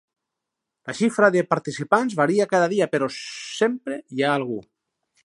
La 0.89 0.95
xifra 0.99 1.29
de 1.35 1.43
participants 1.51 2.17
varia 2.21 2.49
cada 2.55 2.71
dia, 2.73 2.87
però 2.95 3.11
sempre 3.19 4.01
hi 4.17 4.23
ha 4.23 4.33
algú. 4.39 4.59